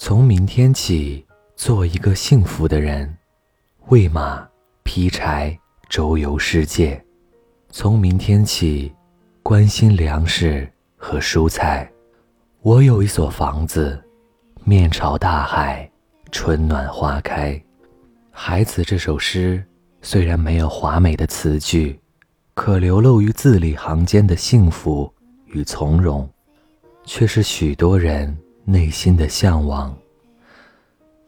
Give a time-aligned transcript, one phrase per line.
[0.00, 1.26] 从明天起，
[1.56, 3.12] 做一个幸福的人，
[3.88, 4.48] 喂马、
[4.84, 7.04] 劈柴、周游世界。
[7.70, 8.94] 从明天起，
[9.42, 11.90] 关心粮食和蔬菜。
[12.62, 14.00] 我有一所房子，
[14.62, 15.90] 面朝大海，
[16.30, 17.60] 春暖花开。
[18.30, 19.62] 孩子这首诗
[20.00, 21.98] 虽然没有华美的词句，
[22.54, 25.12] 可流露于字里行间的幸福
[25.46, 26.30] 与从容，
[27.04, 28.38] 却是许多人
[28.70, 29.96] 内心的向往。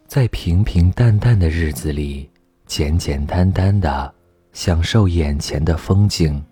[0.07, 2.29] 在平平淡淡的日子里，
[2.67, 4.15] 简简单单的
[4.53, 6.45] 享受眼前的风景，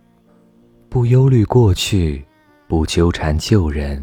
[0.89, 2.27] 不忧虑过去，
[2.67, 4.03] 不纠缠旧人。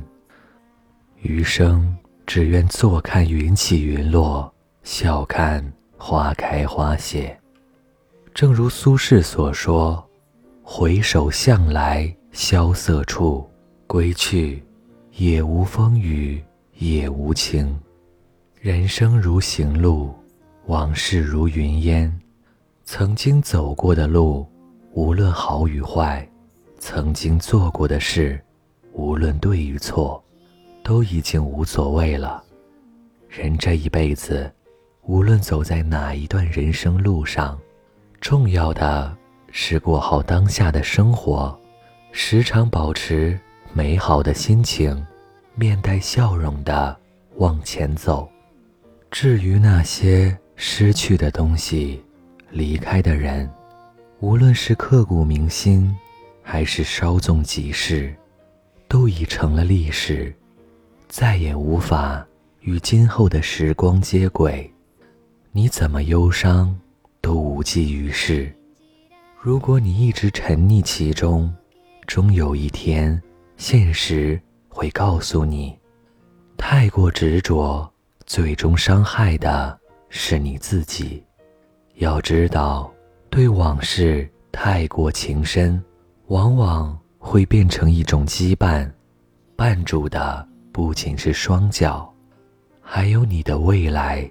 [1.24, 5.74] 余生只愿坐看云起云落，笑看。
[5.98, 7.36] 花开花谢，
[8.34, 10.08] 正如苏轼所说
[10.62, 13.50] ：“回首向来萧瑟处，
[13.88, 14.62] 归去，
[15.14, 16.44] 也无风雨
[17.26, 17.76] 无情。
[18.62, 20.14] 人生如行路，
[20.68, 22.16] 往事如云烟。
[22.84, 24.48] 曾经走过的路，
[24.92, 26.24] 无论好与坏；
[26.78, 28.40] 曾经做过的事，
[28.94, 30.24] 无论对与错，
[30.84, 32.44] 都已经无所谓了。
[33.28, 34.52] 人这一辈子。”
[35.08, 37.60] 无论走在哪一段人生路上，
[38.20, 39.16] 重要的
[39.52, 41.56] 是过好当下的生活，
[42.12, 43.40] 时常保持
[43.72, 45.06] 美好的心情，
[45.54, 46.98] 面带笑容的
[47.38, 48.30] 往前走。
[49.12, 52.04] 至于那些失去的东西，
[52.50, 53.50] 离开的人，
[54.20, 55.96] 无论是刻骨铭心，
[56.42, 58.16] 还是稍纵即逝，
[58.88, 60.34] 都已成了历史，
[61.08, 62.26] 再也无法
[62.62, 64.70] 与今后的时光接轨。
[65.52, 66.78] 你怎么忧伤，
[67.22, 68.54] 都无济于事。
[69.40, 71.54] 如果你一直沉溺其中，
[72.06, 73.22] 终有一天，
[73.56, 74.38] 现实
[74.68, 75.78] 会告诉你，
[76.58, 77.88] 太过执着，
[78.26, 79.78] 最终伤害的
[80.10, 81.24] 是你自己。
[81.96, 82.92] 要知道，
[83.30, 85.82] 对往事太过情深，
[86.28, 88.90] 往往会变成一种羁绊，
[89.56, 92.12] 绊住的不仅是双脚，
[92.82, 94.30] 还有你的未来。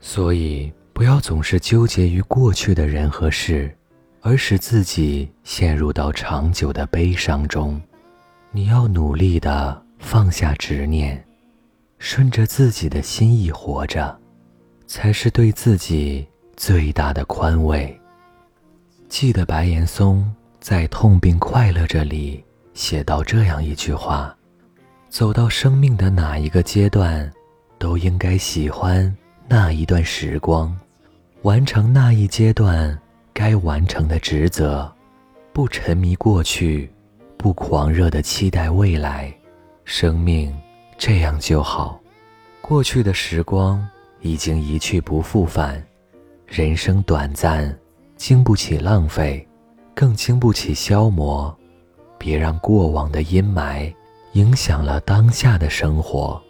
[0.00, 3.74] 所以，不要总是纠结于过去的人和事，
[4.20, 7.80] 而使自己陷入到长久的悲伤中。
[8.50, 11.24] 你要努力的放下执念，
[11.98, 14.14] 顺着自己的心意活着，
[14.86, 17.98] 才是对自己最大的宽慰。
[19.08, 20.30] 记得白岩松
[20.60, 24.36] 在《痛并快乐着》里写到这样一句话：
[25.08, 27.32] 走到生命的哪一个阶段，
[27.78, 29.16] 都应该喜欢。
[29.48, 30.76] 那一段时光，
[31.42, 32.98] 完成那一阶段
[33.32, 34.90] 该完成的职责，
[35.52, 36.90] 不沉迷过去，
[37.36, 39.34] 不狂热的期待未来，
[39.84, 40.54] 生命
[40.96, 42.00] 这样就好。
[42.60, 43.86] 过去的时光
[44.20, 45.84] 已经一去不复返，
[46.46, 47.76] 人生短暂，
[48.16, 49.46] 经不起浪费，
[49.94, 51.56] 更经不起消磨。
[52.18, 53.92] 别让过往的阴霾
[54.34, 56.40] 影响了当下的生活。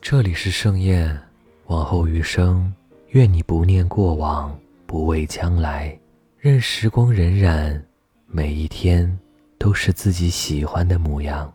[0.00, 1.20] 这里是盛宴。
[1.66, 2.72] 往后余生，
[3.08, 5.98] 愿你不念过往，不畏将来，
[6.38, 7.78] 任时光荏苒，
[8.26, 9.18] 每一天
[9.58, 11.52] 都是自己喜欢的模样。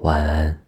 [0.00, 0.67] 晚安。